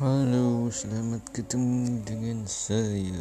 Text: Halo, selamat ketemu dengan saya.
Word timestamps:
Halo, 0.00 0.72
selamat 0.72 1.28
ketemu 1.28 2.00
dengan 2.08 2.48
saya. 2.48 3.20